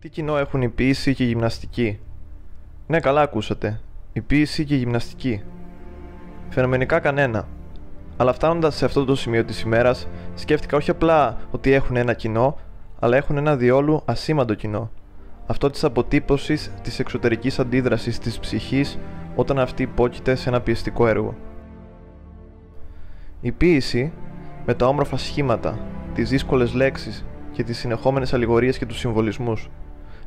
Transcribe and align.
Τι 0.00 0.08
κοινό 0.08 0.36
έχουν 0.36 0.62
η 0.62 0.68
ποίηση 0.68 1.14
και 1.14 1.24
η 1.24 1.26
γυμναστική. 1.26 1.98
Ναι, 2.86 3.00
καλά 3.00 3.22
ακούσατε. 3.22 3.80
Η 4.12 4.20
ποίηση 4.20 4.64
και 4.64 4.74
η 4.74 4.76
γυμναστική. 4.76 5.42
Φαινομενικά 6.48 7.00
κανένα. 7.00 7.48
Αλλά 8.16 8.32
φτάνοντας 8.32 8.76
σε 8.76 8.84
αυτό 8.84 9.04
το 9.04 9.14
σημείο 9.14 9.44
της 9.44 9.60
ημέρας, 9.60 10.08
σκέφτηκα 10.34 10.76
όχι 10.76 10.90
απλά 10.90 11.38
ότι 11.50 11.72
έχουν 11.72 11.96
ένα 11.96 12.12
κοινό, 12.12 12.58
αλλά 12.98 13.16
έχουν 13.16 13.36
ένα 13.36 13.56
διόλου 13.56 14.02
ασήμαντο 14.04 14.54
κοινό. 14.54 14.90
Αυτό 15.46 15.70
της 15.70 15.84
αποτύπωσης 15.84 16.72
της 16.82 16.98
εξωτερικής 16.98 17.58
αντίδρασης 17.58 18.18
της 18.18 18.38
ψυχής 18.38 18.98
όταν 19.36 19.58
αυτή 19.58 19.82
υπόκειται 19.82 20.34
σε 20.34 20.48
ένα 20.48 20.60
πιεστικό 20.60 21.06
έργο. 21.06 21.34
Η 23.40 23.52
ποίηση, 23.52 24.12
με 24.66 24.74
τα 24.74 24.86
όμορφα 24.86 25.16
σχήματα, 25.16 25.78
τις 26.14 26.28
δύσκολες 26.28 26.74
λέξεις 26.74 27.24
και 27.52 27.62
τις 27.62 27.78
συνεχόμενες 27.78 28.34
αλληγορίες 28.34 28.78
και 28.78 28.86
τους 28.86 28.98
συμβολισμούς, 28.98 29.68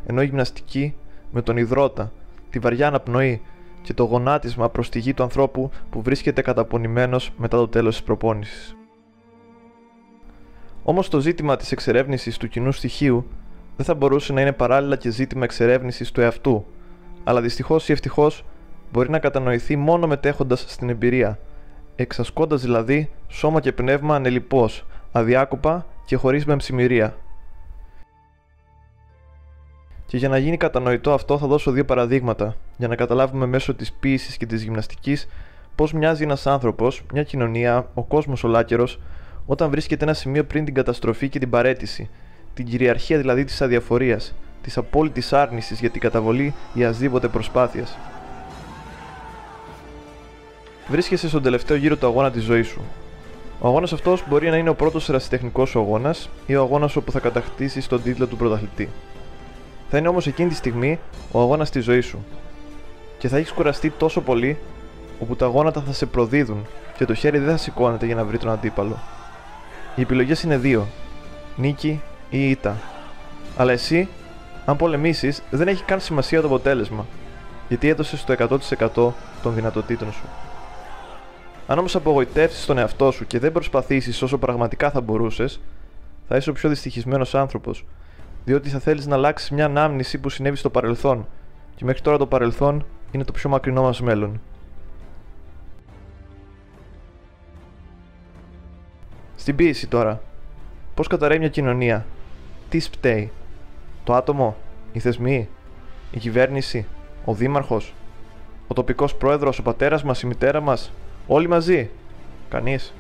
ενώ 0.06 0.22
η 0.22 0.26
γυμναστική 0.26 0.96
με 1.32 1.42
τον 1.42 1.58
υδρότα, 1.58 2.12
τη 2.50 2.60
βαριά 2.60 2.88
αναπνοή 2.88 3.42
και 3.82 3.94
το 3.94 4.04
γονάτισμα 4.04 4.70
προς 4.70 4.90
τη 4.90 5.00
γη 5.00 5.14
του 5.14 5.24
ανθρώπου 5.24 5.72
που 5.90 6.02
βρίσκεται 6.02 6.42
καταπονημένος 6.42 7.32
μετά 7.38 7.58
το 7.58 7.68
τέλος 7.68 7.96
της 7.96 8.04
προπόνησης. 8.04 8.76
Όμως 10.84 11.10
το 11.10 11.20
ζήτημα 11.20 11.56
της 11.56 11.72
εξερεύνησης 11.72 12.38
του 12.38 12.48
κοινού 12.48 12.72
στοιχείου 12.72 13.28
δεν 13.76 13.86
θα 13.86 13.94
μπορούσε 13.94 14.34
να 14.34 14.42
είναι 14.42 14.52
παράλληλα 14.52 14.96
και 14.96 15.10
ζήτημα 15.10 15.44
εξερεύνησης 15.44 16.12
του 16.12 16.22
εαυτού, 16.22 16.66
αλλά 17.24 17.42
δυστυχώς 17.42 17.90
ή 17.90 17.92
ευτυχώς 17.92 18.46
μπορεί 18.92 19.10
να 19.10 19.20
κατανοηθεί 19.20 19.76
μόνο 19.76 20.08
μετέχοντας 20.08 20.66
στην 20.68 20.90
εμπειρία, 20.90 21.40
εξασκώντας 21.96 22.62
δηλαδή 22.62 23.10
σώμα 23.28 23.60
και 23.60 23.72
πνεύμα 23.72 24.16
ανελιπώς, 24.16 24.86
αδιάκοπα 25.12 25.86
και 26.06 26.16
χωρίς 26.16 26.46
μεμψημυρία. 26.46 27.16
Και 30.14 30.20
για 30.20 30.30
να 30.30 30.38
γίνει 30.38 30.58
κατανοητό 30.58 31.14
αυτό, 31.14 31.38
θα 31.38 31.48
δώσω 31.48 31.72
δύο 31.72 31.86
παραδείγματα 31.86 32.56
για 32.78 32.88
να 32.88 32.96
καταλάβουμε 32.96 33.46
μέσω 33.46 33.74
της 33.74 33.92
ποιήσης 33.94 34.38
και 34.38 34.46
της 34.46 34.64
γυμναστικής 34.64 35.28
πώς 35.76 35.94
μοιάζει 35.94 36.24
ένας 36.24 36.48
άνθρωπος, 36.48 37.04
μια 37.14 37.24
κοινωνία, 37.24 37.90
ο 37.94 38.04
κόσμος 38.04 38.44
ολάκερος, 38.44 39.00
όταν 39.46 39.70
βρίσκεται 39.70 40.04
ένα 40.04 40.14
σημείο 40.14 40.44
πριν 40.44 40.66
την 40.66 40.74
καταστροφή 40.74 41.30
και 41.30 41.40
την 41.40 41.50
παρέτηση, 41.50 42.10
την 42.54 42.66
κυριαρχία 42.66 43.18
δηλαδή 43.18 43.44
της 43.44 43.62
αδιαφορίας, 43.62 44.34
της 44.62 44.78
απόλυτης 44.78 45.34
άρνησης 45.34 45.80
για 45.80 45.90
την 45.90 46.02
καταβολή 46.02 46.54
ή 46.74 46.84
ασδήποτε 46.84 47.28
προσπάθειας. 47.28 47.98
Βρίσκεσαι 50.88 51.28
στον 51.28 51.42
τελευταίο 51.42 51.78
γύρο 51.78 51.96
του 51.96 52.08
αγώνα 52.08 52.32
της 52.32 52.44
ζωής 52.44 52.68
σου. 52.68 52.82
Ο 53.60 53.68
αγώνας 53.68 53.94
αυτός 53.94 54.24
μπορεί 54.30 54.50
να 54.50 54.58
είναι 54.58 54.70
ο 54.70 54.76
πρώτος 54.76 55.10
ερασιτεχνικός 55.10 55.70
σου 55.70 55.80
αγώνας 55.80 56.30
ή 56.46 56.56
ο 56.56 56.62
αγώνας 56.62 56.96
όπου 56.96 57.12
θα 57.12 57.20
κατακτήσεις 57.20 57.88
τον 57.88 58.02
τίτλο 58.04 58.28
του 58.28 58.38
πρωταθλητή. 58.38 58.90
Θα 59.96 60.02
είναι 60.02 60.08
όμως 60.08 60.28
εκείνη 60.28 60.50
τη 60.50 60.56
στιγμή 60.56 61.00
ο 61.32 61.42
αγώνας 61.42 61.70
τη 61.70 61.80
ζωή 61.80 62.02
σου. 62.02 62.26
Και 63.18 63.28
θα 63.28 63.38
έχεις 63.38 63.52
κουραστεί 63.52 63.90
τόσο 63.90 64.22
πολύ, 64.22 64.58
όπου 65.20 65.36
τα 65.36 65.46
γόνατα 65.46 65.82
θα 65.82 65.94
σε 65.94 66.06
προδίδουν 66.06 66.66
και 66.98 67.06
το 67.06 67.14
χέρι 67.14 67.38
δεν 67.38 67.50
θα 67.50 67.58
σηκώνεται 67.58 68.06
για 68.06 68.16
να 68.16 68.26
βρει 68.26 68.38
τον 68.38 68.50
αντίπαλο. 68.50 69.00
Οι 69.96 70.02
επιλογές 70.02 70.44
είναι 70.44 70.58
δύο: 70.58 70.88
νίκη 71.56 72.02
ή 72.30 72.50
ήττα. 72.50 72.78
Αλλά 73.58 73.72
εσύ, 73.72 74.08
αν 74.66 74.78
πολεμήσεις, 74.78 75.44
δεν 75.50 75.68
έχει 75.68 75.84
καν 75.84 76.00
σημασία 76.00 76.42
το 76.42 76.48
αποτέλεσμα, 76.48 77.06
γιατί 77.68 77.88
έδωσε 77.88 78.26
το 78.26 78.60
100% 78.94 79.14
των 79.44 79.54
δυνατοτήτων 79.54 80.12
σου. 80.12 80.26
Αν 81.68 81.78
όμως 81.80 81.96
απογοητεύσεις 81.96 82.66
τον 82.66 82.78
εαυτό 82.78 83.12
σου 83.12 83.28
και 83.28 83.40
δεν 83.40 83.52
προσπαθήσεις 83.52 84.22
όσο 84.22 84.38
πραγματικά 84.38 84.92
θα 84.92 85.02
μπορούσες, 85.02 85.60
θα 86.28 86.36
είσαι 86.36 86.50
ο 86.50 86.54
πιο 86.54 86.70
δυστυχισμένος 86.70 87.36
άνθρωπος 87.36 87.86
διότι 88.46 88.70
θα 88.70 88.80
θέλεις 88.80 89.08
να 89.08 89.16
αλλάξεις 89.16 89.50
μια 89.50 89.66
ανάμνηση 89.66 90.18
που 90.18 90.30
συνέβη 90.30 90.56
στο 90.56 90.70
παρελθόν, 90.70 91.28
και 91.76 91.86
μέχρι 91.86 92.02
τώρα 92.02 92.18
το 92.18 92.28
παρελθόν 92.28 92.86
είναι 93.12 93.24
το 93.24 93.32
πιο 93.32 93.50
μακρινό 93.50 93.82
μας 93.82 94.02
μέλλον. 94.02 94.42
Στην 99.36 99.56
πίεση 99.56 99.88
τώρα. 99.88 100.22
Πώς 100.94 101.08
καταραίει 101.08 101.40
μια 101.40 101.50
κοινωνία, 101.50 102.06
τι 102.70 102.80
σπταίει, 102.80 103.32
το 104.04 104.14
άτομο, 104.14 104.56
οι 104.94 105.00
θεσμοί, 105.00 105.50
η 106.12 106.20
κυβέρνηση, 106.20 106.86
ο 107.26 107.34
δήμαρχος, 107.34 107.94
ο 108.68 108.74
τοπικός 108.74 109.16
πρόεδρος, 109.16 109.60
ο 109.60 109.64
πατέρας 109.64 110.04
μας, 110.04 110.22
η 110.22 110.28
μητέρα 110.28 110.62
μας, 110.62 110.92
όλοι 111.28 111.48
μαζί. 111.48 111.90
Κανείς. 112.50 112.94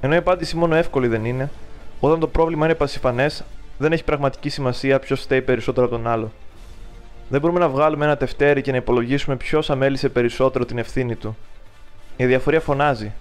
Ενώ 0.00 0.14
η 0.14 0.16
απάντηση 0.16 0.56
μόνο 0.56 0.74
εύκολη 0.74 1.08
δεν 1.08 1.24
είναι, 1.24 1.50
όταν 2.04 2.20
το 2.20 2.26
πρόβλημα 2.28 2.64
είναι 2.64 2.74
πασιφανές, 2.74 3.44
δεν 3.78 3.92
έχει 3.92 4.04
πραγματική 4.04 4.48
σημασία 4.48 4.98
ποιος 4.98 5.20
φταίει 5.20 5.42
περισσότερο 5.42 5.86
από 5.86 5.94
τον 5.94 6.06
άλλο. 6.06 6.32
Δεν 7.28 7.40
μπορούμε 7.40 7.58
να 7.58 7.68
βγάλουμε 7.68 8.04
ένα 8.04 8.16
τευτέρι 8.16 8.62
και 8.62 8.70
να 8.70 8.76
υπολογίσουμε 8.76 9.36
ποιος 9.36 9.70
αμέλησε 9.70 10.08
περισσότερο 10.08 10.64
την 10.64 10.78
ευθύνη 10.78 11.16
του. 11.16 11.36
Η 12.16 12.26
διαφορία 12.26 12.60
φωνάζει. 12.60 13.12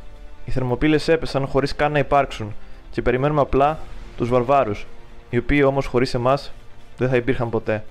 Οι 0.46 0.52
θερμοπύλες 0.52 1.08
έπεσαν 1.08 1.48
χωρίς 1.48 1.76
καν 1.76 1.92
να 1.92 2.00
υπάρξουν 2.00 2.56
και 2.92 3.02
περιμένουμε 3.02 3.42
απλά 3.42 3.80
τους 4.18 4.30
βαρβάρους, 4.30 4.86
οι 5.30 5.38
οποίοι 5.38 5.64
όμως 5.66 5.86
χωρίς 5.86 6.14
εμάς 6.14 6.52
δεν 6.98 7.10
θα 7.10 7.16
υπήρχαν 7.16 7.50
ποτέ. 7.50 7.84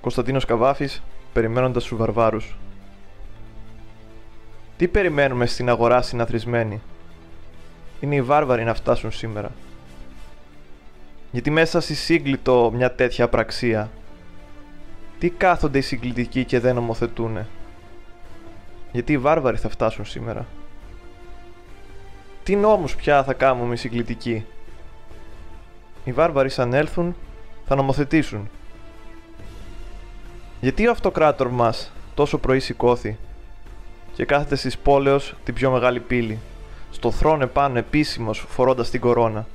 Κωνσταντίνος 0.00 0.44
Καβάφης, 0.44 1.02
περιμένοντας 1.32 1.84
τους 1.84 1.98
βαρβάρους. 1.98 2.56
Τι 4.76 4.88
περιμένουμε 4.88 5.46
στην 5.46 5.68
αγορά 5.68 6.02
συναθρισμένη; 6.02 6.80
Είναι 8.00 8.14
οι 8.14 8.22
βάρβαροι 8.22 8.64
να 8.64 8.74
φτάσουν 8.74 9.12
σήμερα. 9.12 9.50
Γιατί 11.30 11.50
μέσα 11.50 11.80
στη 11.80 11.94
σύγκλιτο 11.94 12.70
μια 12.74 12.94
τέτοια 12.94 13.24
απραξία, 13.24 13.90
τι 15.18 15.30
κάθονται 15.30 15.78
οι 15.78 15.80
συγκλητικοί 15.80 16.44
και 16.44 16.60
δεν 16.60 16.74
νομοθετούνε; 16.74 17.46
Γιατί 18.92 19.12
οι 19.12 19.18
βάρβαροι 19.18 19.56
θα 19.56 19.68
φτάσουν 19.68 20.04
σήμερα; 20.04 20.46
Τι 22.42 22.56
νόμους 22.56 22.96
πια 22.96 23.24
θα 23.24 23.32
κάνουμε 23.32 23.74
οι 23.74 23.76
συγκλητικοί; 23.76 24.44
Οι 26.04 26.12
βάρβαροι 26.12 26.48
σαν 26.48 26.74
έλθουν 26.74 27.16
θα 27.66 27.74
νομοθετήσουν. 27.74 28.48
Γιατί 30.60 30.86
ο 30.86 30.90
αυτοκράτορ 30.90 31.48
μας 31.48 31.92
τόσο 32.14 32.38
πρωί 32.38 32.60
σηκώθη 32.60 33.18
και 34.14 34.24
κάθεται 34.24 34.56
στις 34.56 34.78
πόλεως 34.78 35.34
την 35.44 35.54
πιο 35.54 35.70
μεγάλη 35.70 36.00
πύλη; 36.00 36.38
Στο 36.90 37.10
θρόνο 37.10 37.42
επάνω 37.42 37.78
επίσημος 37.78 38.44
φορώντας 38.48 38.90
την 38.90 39.00
κορώνα. 39.00 39.46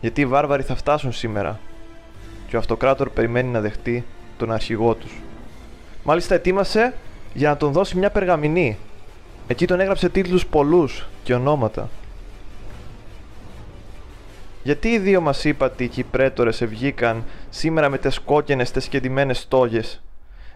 Γιατί 0.00 0.20
οι 0.20 0.26
βάρβαροι 0.26 0.62
θα 0.62 0.74
φτάσουν 0.74 1.12
σήμερα 1.12 1.60
και 2.48 2.56
ο 2.56 2.58
αυτοκράτορ 2.58 3.10
περιμένει 3.10 3.48
να 3.48 3.60
δεχτεί 3.60 4.04
τον 4.36 4.52
αρχηγό 4.52 4.94
τους. 4.94 5.12
Μάλιστα 6.02 6.34
ετοίμασε 6.34 6.94
για 7.34 7.48
να 7.48 7.56
τον 7.56 7.72
δώσει 7.72 7.96
μια 7.96 8.10
περγαμηνή. 8.10 8.78
Εκεί 9.46 9.66
τον 9.66 9.80
έγραψε 9.80 10.08
τίτλους 10.08 10.46
πολλούς 10.46 11.06
και 11.22 11.34
ονόματα. 11.34 11.88
Γιατί 14.62 14.88
οι 14.88 14.98
δύο 14.98 15.20
μας 15.20 15.44
είπατε 15.44 15.84
οι 15.94 16.02
πρέτορες 16.02 16.60
ευγήκαν 16.60 17.24
σήμερα 17.50 17.88
με 17.88 17.98
τες 17.98 18.18
κόκκινες 18.18 18.70
τες 18.70 18.84
σκεντημένες 18.84 19.38
στόγες; 19.38 20.02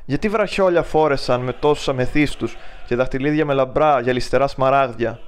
Γιατί 0.05 0.29
βραχιόλια 0.29 0.83
φόρεσαν 0.83 1.41
με 1.41 1.53
τόσους 1.53 1.89
αμεθύστους 1.89 2.57
και 2.87 2.95
δαχτυλίδια 2.95 3.45
με 3.45 3.55
λαμπρά 3.55 4.01
γυαλιστερά 4.01 4.47
σμαράγδια; 4.47 5.21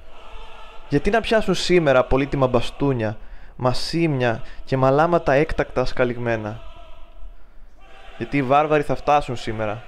Γιατί 0.93 1.11
να 1.11 1.21
πιάσουν 1.21 1.55
σήμερα 1.55 2.05
πολύτιμα 2.05 2.47
μπαστούνια, 2.47 3.17
μασίμια 3.57 4.43
και 4.65 4.77
μαλάματα 4.77 5.33
έκτακτα 5.33 5.85
σκαλιγμένα; 5.85 6.61
Γιατί 8.19 8.37
οι 8.37 8.43
βάρβαροι 8.43 8.83
θα 8.83 8.95
φτάσουν 8.95 9.37
σήμερα 9.37 9.83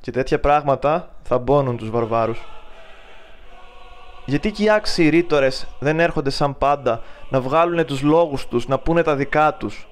και 0.00 0.10
τέτοια 0.10 0.40
πράγματα 0.40 1.08
θα 1.22 1.38
μπώνουν 1.38 1.76
τους 1.76 1.90
βαρβάρους. 1.90 2.40
Γιατί 4.24 4.50
και 4.50 4.62
οι 4.62 4.70
άξιοι 4.70 5.08
ρήτορες 5.08 5.66
δεν 5.78 6.00
έρχονται 6.00 6.30
σαν 6.30 6.58
πάντα 6.58 7.02
να 7.28 7.40
βγάλουν 7.40 7.86
τους 7.86 8.02
λόγους 8.02 8.48
τους, 8.48 8.66
να 8.66 8.78
πούνε 8.78 9.02
τα 9.02 9.16
δικά 9.16 9.54
τους; 9.54 9.88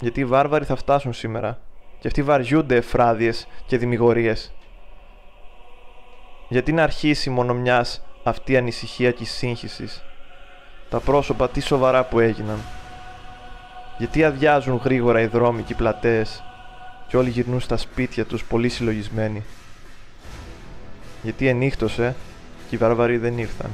Γιατί 0.00 0.20
οι 0.20 0.24
βάρβαροι 0.24 0.64
θα 0.64 0.76
φτάσουν 0.76 1.12
σήμερα 1.12 1.58
και 1.98 2.06
αυτοί 2.08 2.22
βαριούνται 2.22 2.76
εφράδιες 2.76 3.46
και 3.66 3.78
δημιουργίες. 3.78 4.52
Γιατί 6.48 6.72
να 6.72 6.82
αρχίσει 6.82 7.30
μόνο 7.30 7.54
μιας 7.54 8.04
αυτή 8.22 8.52
η 8.52 8.56
ανησυχία 8.56 9.10
και 9.10 9.22
η 9.22 9.26
σύγχυσης. 9.26 10.02
Τα 10.90 11.00
πρόσωπα 11.00 11.48
τι 11.48 11.60
σοβαρά 11.60 12.04
που 12.04 12.20
έγιναν. 12.20 12.58
Γιατί 13.98 14.24
αδειάζουν 14.24 14.80
γρήγορα 14.84 15.20
οι 15.20 15.26
δρόμοι 15.26 15.62
και 15.62 15.72
οι 15.72 15.76
πλατείες 15.76 16.42
και 17.08 17.16
όλοι 17.16 17.30
γυρνούν 17.30 17.60
στα 17.60 17.76
σπίτια 17.76 18.24
τους 18.24 18.44
πολύ 18.44 18.68
συλλογισμένοι. 18.68 19.42
Γιατί 21.22 21.48
ενύχτωσε 21.48 22.14
και 22.68 22.74
οι 22.74 22.78
βάρβαροι 22.78 23.16
δεν 23.16 23.38
ήρθαν. 23.38 23.70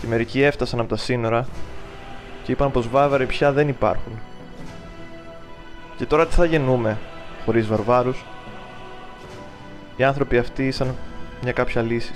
Και 0.00 0.06
μερικοί 0.06 0.42
έφτασαν 0.42 0.80
από 0.80 0.88
τα 0.88 0.96
σύνορα 0.96 1.48
και 2.42 2.52
είπαν 2.52 2.70
πως 2.70 2.88
βάρβαροι 2.88 3.26
πια 3.26 3.52
δεν 3.52 3.68
υπάρχουν. 3.68 4.18
Και 5.96 6.06
τώρα 6.06 6.26
τι 6.26 6.34
θα 6.34 6.44
γεννούμε 6.44 6.98
χωρίς 7.44 7.66
βαρβάρους; 7.66 8.24
Οι 9.96 10.04
άνθρωποι 10.04 10.38
αυτοί 10.38 10.66
ήσαν 10.66 10.94
μια 11.42 11.52
κάποια 11.52 11.82
λύση. 11.82 12.12